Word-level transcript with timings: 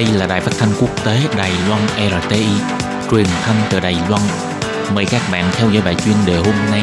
Đây 0.00 0.08
là 0.14 0.26
đài 0.26 0.40
phát 0.40 0.52
thanh 0.58 0.68
quốc 0.80 1.04
tế 1.04 1.20
Đài 1.36 1.52
Loan 1.68 1.80
RTI, 1.96 2.46
truyền 3.10 3.26
thanh 3.42 3.56
từ 3.70 3.80
Đài 3.80 3.96
Loan. 4.08 4.22
Mời 4.94 5.04
các 5.04 5.22
bạn 5.32 5.44
theo 5.52 5.70
dõi 5.70 5.82
bài 5.82 5.94
chuyên 6.04 6.14
đề 6.26 6.36
hôm 6.36 6.54
nay. 6.70 6.82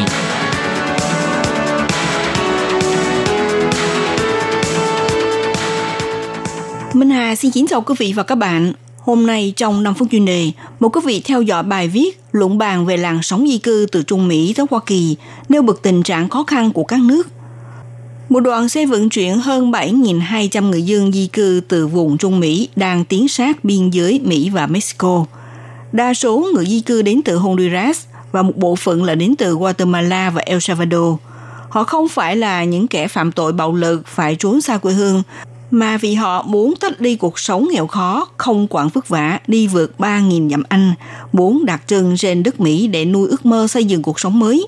Minh 6.93 7.09
Hà 7.09 7.36
xin 7.36 7.52
kính 7.52 7.68
chào 7.68 7.82
quý 7.82 7.95
vị 7.98 8.14
và 8.16 8.23
các 8.23 8.36
bạn. 8.36 8.73
Hôm 9.00 9.25
nay 9.25 9.54
trong 9.55 9.84
5 9.84 9.93
phút 9.93 10.07
chuyên 10.11 10.25
đề, 10.25 10.52
một 10.79 10.95
quý 10.95 11.02
vị 11.05 11.21
theo 11.25 11.41
dõi 11.41 11.63
bài 11.63 11.88
viết 11.88 12.20
luận 12.31 12.57
bàn 12.57 12.86
về 12.86 12.97
làn 12.97 13.20
sóng 13.23 13.47
di 13.47 13.57
cư 13.57 13.88
từ 13.91 14.04
Trung 14.04 14.27
Mỹ 14.27 14.54
tới 14.57 14.65
Hoa 14.70 14.79
Kỳ, 14.86 15.15
nêu 15.49 15.61
bật 15.61 15.81
tình 15.81 16.04
trạng 16.04 16.29
khó 16.29 16.43
khăn 16.43 16.71
của 16.71 16.84
các 16.84 16.99
nước. 16.99 17.27
Một 18.30 18.39
đoàn 18.39 18.70
xe 18.70 18.86
vận 18.86 19.09
chuyển 19.09 19.39
hơn 19.39 19.71
7.200 19.71 20.70
người 20.70 20.82
dân 20.82 21.11
di 21.11 21.28
cư 21.28 21.61
từ 21.68 21.88
vùng 21.88 22.18
Trung 22.18 22.39
Mỹ 22.39 22.70
đang 22.75 23.06
tiến 23.06 23.28
sát 23.28 23.64
biên 23.64 23.89
giới 23.89 24.21
Mỹ 24.24 24.50
và 24.50 24.68
Mexico. 24.68 25.25
Đa 25.92 26.14
số 26.14 26.48
người 26.54 26.65
di 26.65 26.79
cư 26.79 27.01
đến 27.01 27.21
từ 27.25 27.37
Honduras 27.37 28.06
và 28.32 28.42
một 28.42 28.57
bộ 28.57 28.75
phận 28.75 29.04
là 29.04 29.15
đến 29.15 29.36
từ 29.36 29.54
Guatemala 29.54 30.29
và 30.29 30.42
El 30.46 30.60
Salvador. 30.60 31.15
Họ 31.70 31.84
không 31.84 32.08
phải 32.08 32.36
là 32.36 32.64
những 32.64 32.88
kẻ 32.88 33.08
phạm 33.08 33.31
tội 33.31 33.53
bạo 33.53 33.73
lực 33.73 34.08
phải 34.08 34.36
trốn 34.36 34.62
xa 34.62 34.78
quê 34.78 34.94
hương, 34.94 35.23
mà 35.72 35.98
vì 35.98 36.14
họ 36.14 36.44
muốn 36.44 36.73
tách 36.75 37.02
ly 37.02 37.16
cuộc 37.16 37.39
sống 37.39 37.67
nghèo 37.72 37.88
khó, 37.88 38.28
không 38.38 38.67
quản 38.70 38.89
vất 38.89 39.09
vả, 39.09 39.39
đi 39.48 39.67
vượt 39.67 39.94
3.000 40.00 40.50
dặm 40.50 40.64
Anh, 40.70 40.94
muốn 41.34 41.66
đặt 41.66 41.88
chân 41.88 42.17
trên 42.17 42.44
đất 42.44 42.59
Mỹ 42.59 42.88
để 42.88 43.06
nuôi 43.06 43.30
ước 43.30 43.45
mơ 43.45 43.67
xây 43.67 43.86
dựng 43.86 44.02
cuộc 44.02 44.20
sống 44.20 44.39
mới. 44.39 44.67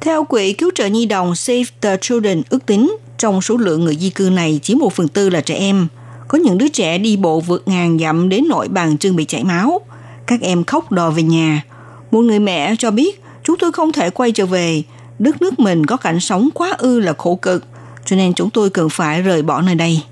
Theo 0.00 0.24
Quỹ 0.24 0.52
Cứu 0.52 0.70
trợ 0.74 0.86
Nhi 0.86 1.06
đồng 1.06 1.34
Save 1.34 1.64
the 1.80 1.96
Children 2.00 2.42
ước 2.48 2.66
tính, 2.66 2.96
trong 3.18 3.42
số 3.42 3.56
lượng 3.56 3.84
người 3.84 3.96
di 3.96 4.10
cư 4.10 4.30
này 4.30 4.60
chỉ 4.62 4.74
một 4.74 4.92
phần 4.92 5.08
tư 5.08 5.30
là 5.30 5.40
trẻ 5.40 5.54
em. 5.54 5.88
Có 6.28 6.38
những 6.38 6.58
đứa 6.58 6.68
trẻ 6.68 6.98
đi 6.98 7.16
bộ 7.16 7.40
vượt 7.40 7.68
ngàn 7.68 7.98
dặm 7.98 8.28
đến 8.28 8.44
nỗi 8.48 8.68
bàn 8.68 8.98
chân 8.98 9.16
bị 9.16 9.24
chảy 9.24 9.44
máu. 9.44 9.80
Các 10.26 10.40
em 10.40 10.64
khóc 10.64 10.92
đòi 10.92 11.10
về 11.10 11.22
nhà. 11.22 11.62
Một 12.10 12.20
người 12.20 12.38
mẹ 12.38 12.74
cho 12.78 12.90
biết, 12.90 13.22
chúng 13.44 13.56
tôi 13.58 13.72
không 13.72 13.92
thể 13.92 14.10
quay 14.10 14.32
trở 14.32 14.46
về. 14.46 14.82
Đất 15.18 15.42
nước 15.42 15.60
mình 15.60 15.86
có 15.86 15.96
cảnh 15.96 16.20
sống 16.20 16.48
quá 16.54 16.74
ư 16.78 17.00
là 17.00 17.12
khổ 17.18 17.38
cực, 17.42 17.64
cho 18.04 18.16
nên 18.16 18.34
chúng 18.34 18.50
tôi 18.50 18.70
cần 18.70 18.88
phải 18.88 19.22
rời 19.22 19.42
bỏ 19.42 19.60
nơi 19.60 19.74
đây. 19.74 20.02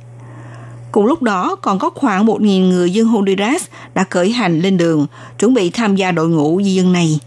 Cùng 0.93 1.07
lúc 1.07 1.23
đó, 1.23 1.57
còn 1.63 1.79
có 1.79 1.91
khoảng 1.91 2.27
1.000 2.27 2.69
người 2.69 2.91
dân 2.91 3.07
Honduras 3.07 3.65
đã 3.95 4.05
khởi 4.11 4.33
hành 4.33 4.61
lên 4.61 4.77
đường, 4.77 5.07
chuẩn 5.39 5.55
bị 5.55 5.71
tham 5.71 5.97
gia 5.97 6.13
đội 6.13 6.29
ngũ 6.29 6.63
di 6.65 6.75
dân 6.75 6.93
này. 6.93 7.21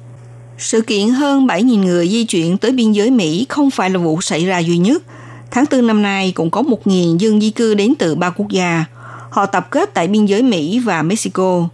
Sự 0.57 0.81
kiện 0.81 1.09
hơn 1.09 1.47
7.000 1.47 1.83
người 1.83 2.09
di 2.09 2.25
chuyển 2.25 2.57
tới 2.57 2.71
biên 2.71 2.91
giới 2.91 3.11
Mỹ 3.11 3.45
không 3.49 3.71
phải 3.71 3.89
là 3.89 3.99
vụ 3.99 4.21
xảy 4.21 4.45
ra 4.45 4.59
duy 4.59 4.77
nhất. 4.77 5.03
Tháng 5.51 5.65
4 5.71 5.87
năm 5.87 6.01
nay 6.01 6.31
cũng 6.35 6.49
có 6.49 6.61
1.000 6.61 7.17
dân 7.17 7.41
di 7.41 7.49
cư 7.49 7.73
đến 7.73 7.93
từ 7.99 8.15
ba 8.15 8.29
quốc 8.29 8.49
gia. 8.49 8.85
Họ 9.29 9.45
tập 9.45 9.67
kết 9.71 9.93
tại 9.93 10.07
biên 10.07 10.25
giới 10.25 10.43
Mỹ 10.43 10.79
và 10.79 11.01
Mexico. 11.01 11.67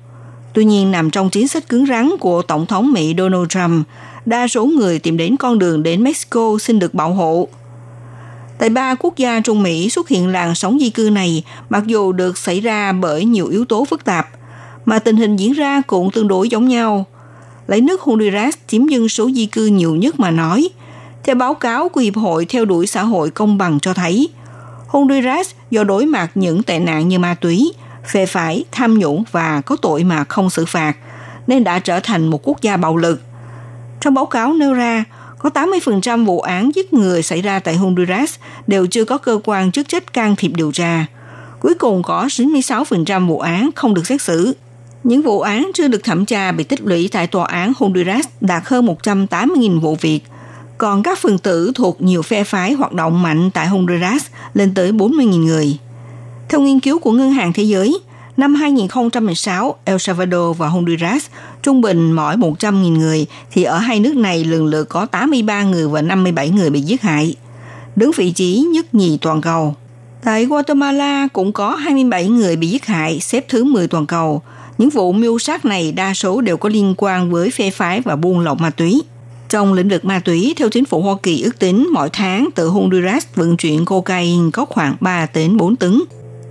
Tuy 0.53 0.66
nhiên 0.66 0.91
nằm 0.91 1.09
trong 1.09 1.29
chính 1.29 1.47
sách 1.47 1.69
cứng 1.69 1.85
rắn 1.85 2.11
của 2.19 2.41
Tổng 2.41 2.66
thống 2.66 2.91
Mỹ 2.91 3.16
Donald 3.17 3.47
Trump, 3.49 3.88
đa 4.25 4.47
số 4.47 4.66
người 4.66 4.99
tìm 4.99 5.17
đến 5.17 5.38
con 5.38 5.59
đường 5.59 5.83
đến 5.83 6.03
Mexico 6.03 6.57
xin 6.59 6.79
được 6.79 6.94
bảo 6.94 7.13
hộ 7.13 7.47
Tại 8.57 8.69
ba 8.69 8.95
quốc 8.95 9.17
gia 9.17 9.39
Trung 9.39 9.63
Mỹ 9.63 9.89
xuất 9.89 10.09
hiện 10.09 10.27
làn 10.27 10.55
sóng 10.55 10.79
di 10.79 10.89
cư 10.89 11.09
này 11.09 11.44
mặc 11.69 11.83
dù 11.88 12.11
được 12.11 12.38
xảy 12.38 12.59
ra 12.59 12.91
bởi 12.91 13.25
nhiều 13.25 13.47
yếu 13.47 13.66
tố 13.66 13.85
phức 13.85 14.05
tạp, 14.05 14.27
mà 14.85 14.99
tình 14.99 15.17
hình 15.17 15.35
diễn 15.35 15.53
ra 15.53 15.81
cũng 15.88 16.11
tương 16.11 16.27
đối 16.27 16.49
giống 16.49 16.67
nhau. 16.67 17.05
Lấy 17.67 17.81
nước 17.81 18.01
Honduras 18.01 18.55
chiếm 18.67 18.88
dân 18.88 19.09
số 19.09 19.31
di 19.31 19.45
cư 19.45 19.66
nhiều 19.66 19.95
nhất 19.95 20.19
mà 20.19 20.31
nói. 20.31 20.69
Theo 21.23 21.35
báo 21.35 21.53
cáo 21.53 21.89
của 21.89 22.02
Hiệp 22.02 22.16
hội 22.16 22.45
Theo 22.45 22.66
đuổi 22.66 22.88
xã 22.88 23.03
hội 23.03 23.29
công 23.29 23.57
bằng 23.57 23.79
cho 23.79 23.93
thấy, 23.93 24.29
Honduras 24.88 25.52
do 25.71 25.83
đối 25.83 26.05
mặt 26.05 26.31
những 26.35 26.63
tệ 26.63 26.79
nạn 26.79 27.07
như 27.07 27.19
ma 27.19 27.35
túy, 27.41 27.73
phê 28.11 28.25
phải, 28.25 28.66
tham 28.71 28.99
nhũng 28.99 29.23
và 29.31 29.61
có 29.61 29.75
tội 29.75 30.03
mà 30.03 30.23
không 30.23 30.49
xử 30.49 30.66
phạt, 30.66 30.94
nên 31.47 31.63
đã 31.63 31.79
trở 31.79 31.99
thành 31.99 32.28
một 32.28 32.47
quốc 32.47 32.62
gia 32.62 32.78
bạo 32.78 32.97
lực. 32.97 33.22
Trong 34.01 34.13
báo 34.13 34.25
cáo 34.25 34.53
nêu 34.53 34.73
ra, 34.73 35.03
có 35.39 35.50
80% 35.50 36.25
vụ 36.25 36.39
án 36.41 36.72
giết 36.75 36.94
người 36.94 37.23
xảy 37.23 37.41
ra 37.41 37.59
tại 37.59 37.75
Honduras 37.75 38.35
đều 38.67 38.88
chưa 38.88 39.06
có 39.06 39.17
cơ 39.17 39.39
quan 39.44 39.72
chức 39.72 39.88
trách 39.88 40.13
can 40.13 40.35
thiệp 40.35 40.51
điều 40.56 40.72
tra. 40.72 41.06
Cuối 41.59 41.73
cùng 41.73 42.03
có 42.03 42.25
96% 42.25 43.28
vụ 43.28 43.39
án 43.39 43.69
không 43.75 43.94
được 43.94 44.07
xét 44.07 44.22
xử. 44.22 44.56
Những 45.03 45.22
vụ 45.22 45.41
án 45.41 45.72
chưa 45.73 45.88
được 45.88 46.03
thẩm 46.03 46.25
tra 46.25 46.51
bị 46.51 46.63
tích 46.63 46.81
lũy 46.81 47.09
tại 47.12 47.28
tòa 47.28 47.45
án 47.45 47.73
Honduras 47.78 48.25
đạt 48.41 48.63
hơn 48.66 48.85
180.000 49.03 49.79
vụ 49.79 49.95
việc. 49.95 50.19
Còn 50.83 51.03
các 51.03 51.17
phần 51.17 51.38
tử 51.38 51.71
thuộc 51.75 52.01
nhiều 52.01 52.21
phe 52.21 52.44
phái 52.44 52.73
hoạt 52.73 52.94
động 52.94 53.21
mạnh 53.21 53.51
tại 53.53 53.67
Honduras 53.67 54.25
lên 54.53 54.73
tới 54.73 54.91
40.000 54.91 55.45
người. 55.45 55.77
Theo 56.49 56.61
nghiên 56.61 56.79
cứu 56.79 56.99
của 56.99 57.11
Ngân 57.11 57.31
hàng 57.31 57.53
Thế 57.53 57.63
giới, 57.63 57.99
Năm 58.38 58.55
2016, 58.55 59.75
El 59.85 59.97
Salvador 59.99 60.57
và 60.57 60.67
Honduras 60.67 61.25
trung 61.61 61.81
bình 61.81 62.11
mỗi 62.11 62.35
100.000 62.35 62.97
người 62.97 63.25
thì 63.51 63.63
ở 63.63 63.77
hai 63.77 63.99
nước 63.99 64.16
này 64.16 64.44
lần 64.44 64.66
lượt 64.66 64.89
có 64.89 65.05
83 65.05 65.63
người 65.63 65.88
và 65.88 66.01
57 66.01 66.49
người 66.49 66.69
bị 66.69 66.81
giết 66.81 67.01
hại. 67.01 67.35
Đứng 67.95 68.11
vị 68.15 68.31
trí 68.31 68.67
nhất 68.73 68.95
nhì 68.95 69.17
toàn 69.17 69.41
cầu. 69.41 69.75
Tại 70.23 70.45
Guatemala 70.45 71.27
cũng 71.33 71.53
có 71.53 71.75
27 71.75 72.27
người 72.27 72.55
bị 72.55 72.67
giết 72.67 72.85
hại, 72.85 73.19
xếp 73.19 73.45
thứ 73.50 73.63
10 73.63 73.88
toàn 73.88 74.05
cầu. 74.05 74.41
Những 74.77 74.89
vụ 74.89 75.11
mưu 75.11 75.39
sát 75.39 75.65
này 75.65 75.91
đa 75.91 76.13
số 76.13 76.41
đều 76.41 76.57
có 76.57 76.69
liên 76.69 76.94
quan 76.97 77.31
với 77.31 77.51
phe 77.51 77.69
phái 77.69 78.01
và 78.01 78.15
buôn 78.15 78.39
lậu 78.39 78.55
ma 78.55 78.69
túy. 78.69 79.01
Trong 79.53 79.74
lĩnh 79.74 79.90
vực 79.90 80.06
ma 80.06 80.19
túy, 80.19 80.53
theo 80.58 80.69
chính 80.69 80.86
phủ 80.86 81.02
Hoa 81.02 81.16
Kỳ 81.24 81.41
ước 81.41 81.59
tính 81.59 81.90
mỗi 81.91 82.09
tháng 82.14 82.50
từ 82.56 82.68
Honduras 82.68 83.25
vận 83.36 83.58
chuyển 83.58 83.86
cocaine 83.86 84.50
có 84.53 84.66
khoảng 84.66 84.96
3 85.00 85.28
đến 85.34 85.58
4 85.58 85.75
tấn. 85.75 86.02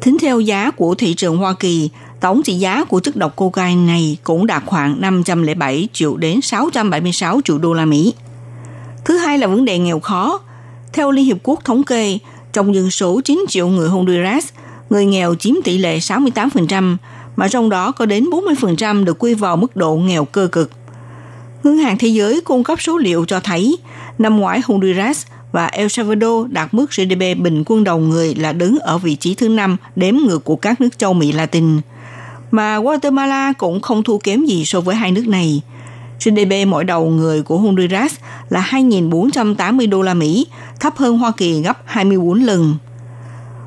Tính 0.02 0.16
theo 0.20 0.40
giá 0.40 0.70
của 0.70 0.94
thị 0.94 1.14
trường 1.14 1.36
Hoa 1.36 1.54
Kỳ, 1.60 1.90
tổng 2.20 2.42
trị 2.42 2.54
giá 2.54 2.84
của 2.84 3.00
chất 3.00 3.16
độc 3.16 3.36
cocaine 3.36 3.86
này 3.86 4.16
cũng 4.24 4.46
đạt 4.46 4.62
khoảng 4.66 5.00
507 5.00 5.88
triệu 5.92 6.16
đến 6.16 6.40
676 6.40 7.40
triệu 7.44 7.58
đô 7.58 7.72
la 7.72 7.84
Mỹ. 7.84 8.14
Thứ 9.04 9.16
hai 9.16 9.38
là 9.38 9.46
vấn 9.46 9.64
đề 9.64 9.78
nghèo 9.78 10.00
khó. 10.00 10.40
Theo 10.92 11.10
Liên 11.10 11.24
Hiệp 11.24 11.38
Quốc 11.42 11.64
thống 11.64 11.84
kê, 11.84 12.18
trong 12.52 12.74
dân 12.74 12.90
số 12.90 13.20
9 13.24 13.44
triệu 13.48 13.68
người 13.68 13.88
Honduras, 13.88 14.48
người 14.90 15.06
nghèo 15.06 15.34
chiếm 15.34 15.54
tỷ 15.64 15.78
lệ 15.78 15.98
68%, 15.98 16.96
mà 17.36 17.48
trong 17.48 17.68
đó 17.68 17.92
có 17.92 18.06
đến 18.06 18.30
40% 18.30 19.04
được 19.04 19.18
quy 19.18 19.34
vào 19.34 19.56
mức 19.56 19.76
độ 19.76 19.96
nghèo 19.96 20.24
cơ 20.24 20.48
cực. 20.52 20.70
Ngân 21.62 21.76
hàng 21.76 21.98
Thế 21.98 22.08
giới 22.08 22.40
cung 22.40 22.64
cấp 22.64 22.82
số 22.82 22.98
liệu 22.98 23.24
cho 23.24 23.40
thấy, 23.40 23.76
năm 24.18 24.36
ngoái 24.36 24.60
Honduras 24.64 25.26
và 25.52 25.66
El 25.66 25.88
Salvador 25.88 26.50
đạt 26.50 26.74
mức 26.74 26.86
GDP 26.90 27.38
bình 27.38 27.62
quân 27.66 27.84
đầu 27.84 27.98
người 27.98 28.34
là 28.34 28.52
đứng 28.52 28.78
ở 28.78 28.98
vị 28.98 29.14
trí 29.14 29.34
thứ 29.34 29.48
năm 29.48 29.76
đếm 29.96 30.14
ngược 30.14 30.44
của 30.44 30.56
các 30.56 30.80
nước 30.80 30.98
châu 30.98 31.12
Mỹ 31.12 31.32
Latin. 31.32 31.80
Mà 32.50 32.78
Guatemala 32.78 33.52
cũng 33.52 33.80
không 33.80 34.02
thua 34.02 34.18
kém 34.18 34.44
gì 34.44 34.64
so 34.64 34.80
với 34.80 34.94
hai 34.94 35.12
nước 35.12 35.28
này. 35.28 35.62
GDP 36.24 36.66
mỗi 36.66 36.84
đầu 36.84 37.06
người 37.06 37.42
của 37.42 37.58
Honduras 37.58 38.14
là 38.48 38.68
2.480 38.70 39.90
đô 39.90 40.02
la 40.02 40.14
Mỹ, 40.14 40.46
thấp 40.80 40.96
hơn 40.96 41.18
Hoa 41.18 41.32
Kỳ 41.36 41.62
gấp 41.62 41.78
24 41.84 42.42
lần. 42.42 42.74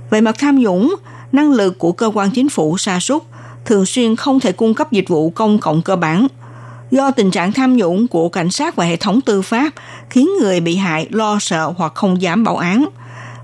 Về 0.09 0.21
mặt 0.21 0.35
tham 0.39 0.59
nhũng, 0.59 0.95
năng 1.31 1.51
lực 1.51 1.79
của 1.79 1.91
cơ 1.91 2.11
quan 2.13 2.31
chính 2.31 2.49
phủ 2.49 2.77
sa 2.77 2.99
sút 2.99 3.23
thường 3.65 3.85
xuyên 3.85 4.15
không 4.15 4.39
thể 4.39 4.51
cung 4.51 4.73
cấp 4.73 4.91
dịch 4.91 5.07
vụ 5.07 5.29
công 5.29 5.59
cộng 5.59 5.81
cơ 5.81 5.95
bản– 5.95 6.27
do 6.95 7.11
tình 7.11 7.31
trạng 7.31 7.51
tham 7.51 7.77
nhũng 7.77 8.07
của 8.07 8.29
cảnh 8.29 8.51
sát 8.51 8.75
và 8.75 8.85
hệ 8.85 8.95
thống 8.95 9.21
tư 9.21 9.41
pháp 9.41 9.73
khiến 10.09 10.29
người 10.39 10.59
bị 10.59 10.75
hại 10.75 11.07
lo 11.09 11.37
sợ 11.39 11.73
hoặc 11.77 11.91
không 11.95 12.21
dám 12.21 12.43
báo 12.43 12.57
án. 12.57 12.85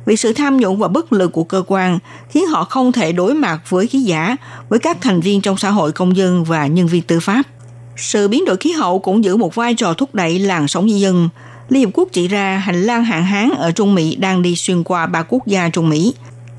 Vì 0.05 0.17
sự 0.17 0.33
tham 0.33 0.57
nhũng 0.57 0.77
và 0.77 0.87
bất 0.87 1.13
lực 1.13 1.31
của 1.31 1.43
cơ 1.43 1.63
quan 1.67 1.99
khiến 2.29 2.47
họ 2.47 2.63
không 2.63 2.91
thể 2.91 3.11
đối 3.11 3.33
mặt 3.33 3.59
với 3.69 3.87
khí 3.87 3.99
giả, 3.99 4.35
với 4.69 4.79
các 4.79 4.97
thành 5.01 5.21
viên 5.21 5.41
trong 5.41 5.57
xã 5.57 5.69
hội 5.69 5.91
công 5.91 6.15
dân 6.15 6.43
và 6.43 6.67
nhân 6.67 6.87
viên 6.87 7.01
tư 7.01 7.19
pháp. 7.19 7.43
Sự 7.97 8.27
biến 8.27 8.45
đổi 8.45 8.57
khí 8.57 8.71
hậu 8.71 8.99
cũng 8.99 9.23
giữ 9.23 9.37
một 9.37 9.55
vai 9.55 9.75
trò 9.75 9.93
thúc 9.93 10.15
đẩy 10.15 10.39
làn 10.39 10.67
sóng 10.67 10.89
di 10.89 10.99
dân. 10.99 11.29
Liên 11.69 11.79
Hiệp 11.79 11.89
Quốc 11.93 12.09
chỉ 12.11 12.27
ra 12.27 12.57
hành 12.57 12.83
lang 12.83 13.03
hạn 13.03 13.23
hán 13.23 13.49
ở 13.57 13.71
Trung 13.71 13.95
Mỹ 13.95 14.15
đang 14.15 14.41
đi 14.41 14.55
xuyên 14.55 14.83
qua 14.83 15.05
ba 15.05 15.23
quốc 15.23 15.47
gia 15.47 15.69
Trung 15.69 15.89
Mỹ. 15.89 16.13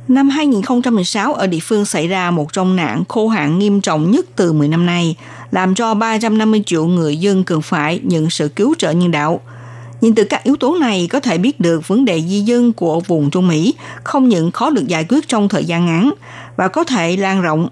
Năm 0.08 0.28
2016, 0.28 1.34
ở 1.34 1.46
địa 1.46 1.58
phương 1.62 1.84
xảy 1.84 2.08
ra 2.08 2.30
một 2.30 2.52
trong 2.52 2.76
nạn 2.76 3.02
khô 3.08 3.28
hạn 3.28 3.58
nghiêm 3.58 3.80
trọng 3.80 4.10
nhất 4.10 4.26
từ 4.36 4.52
10 4.52 4.68
năm 4.68 4.86
nay, 4.86 5.16
làm 5.50 5.74
cho 5.74 5.94
350 5.94 6.62
triệu 6.66 6.86
người 6.86 7.16
dân 7.16 7.44
cần 7.44 7.62
phải 7.62 8.00
nhận 8.02 8.30
sự 8.30 8.48
cứu 8.48 8.74
trợ 8.78 8.90
nhân 8.90 9.10
đạo. 9.10 9.40
Nhìn 10.00 10.14
từ 10.14 10.24
các 10.24 10.44
yếu 10.44 10.56
tố 10.56 10.76
này 10.80 11.08
có 11.10 11.20
thể 11.20 11.38
biết 11.38 11.60
được 11.60 11.88
vấn 11.88 12.04
đề 12.04 12.22
di 12.22 12.40
dân 12.40 12.72
của 12.72 13.00
vùng 13.00 13.30
Trung 13.30 13.48
Mỹ 13.48 13.74
không 14.04 14.28
những 14.28 14.50
khó 14.50 14.70
được 14.70 14.86
giải 14.86 15.06
quyết 15.08 15.28
trong 15.28 15.48
thời 15.48 15.64
gian 15.64 15.86
ngắn 15.86 16.12
và 16.56 16.68
có 16.68 16.84
thể 16.84 17.16
lan 17.16 17.42
rộng. 17.42 17.68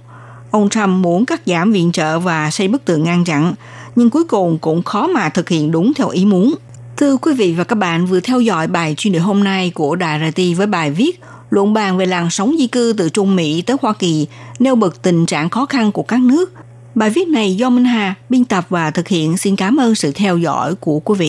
Ông 0.51 0.69
Trump 0.69 0.89
muốn 0.89 1.27
cắt 1.27 1.43
giảm 1.47 1.73
viện 1.73 1.93
trợ 1.93 2.19
và 2.19 2.51
xây 2.51 2.69
bức 2.69 2.85
tường 2.85 3.05
ngăn 3.05 3.25
chặn, 3.25 3.55
nhưng 3.97 4.11
cuối 4.11 4.25
cùng 4.25 4.59
cũng 4.59 4.83
khó 4.83 5.07
mà 5.07 5.29
thực 5.29 5.49
hiện 5.49 5.71
đúng 5.71 5.95
theo 5.95 6.09
ý 6.09 6.25
muốn. 6.25 6.55
Thưa 6.97 7.17
quý 7.17 7.35
vị 7.35 7.55
và 7.59 7.65
các 7.65 7.77
bạn 7.77 8.07
vừa 8.07 8.21
theo 8.21 8.41
dõi 8.41 8.67
bài 8.67 8.95
chuyên 8.97 9.13
đề 9.13 9.19
hôm 9.19 9.45
nay 9.45 9.71
của 9.75 9.97
Đài 9.97 10.31
RT 10.31 10.41
với 10.57 10.67
bài 10.67 10.91
viết 10.91 11.21
luận 11.51 11.73
bàn 11.73 11.99
về 11.99 12.07
làn 12.07 12.31
sóng 12.31 12.55
di 12.59 12.67
cư 12.67 12.95
từ 12.97 13.09
Trung 13.09 13.37
Mỹ 13.37 13.63
tới 13.63 13.77
Hoa 13.83 13.93
Kỳ, 13.93 14.27
nêu 14.59 14.75
bật 14.75 15.03
tình 15.03 15.27
trạng 15.27 15.51
khó 15.51 15.67
khăn 15.67 15.93
của 15.93 16.03
các 16.03 16.21
nước. 16.21 16.53
Bài 16.95 17.11
viết 17.11 17.29
này 17.29 17.57
do 17.57 17.71
Minh 17.71 17.85
Hà 17.85 18.15
biên 18.29 18.45
tập 18.45 18.67
và 18.69 18.91
thực 18.91 19.09
hiện. 19.09 19.37
Xin 19.37 19.57
cảm 19.57 19.77
ơn 19.77 19.95
sự 19.95 20.13
theo 20.13 20.39
dõi 20.39 20.75
của 20.75 21.01
quý 21.01 21.15
vị. 21.15 21.19